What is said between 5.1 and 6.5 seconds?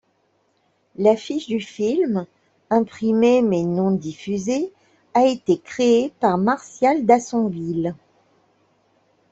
a été créée par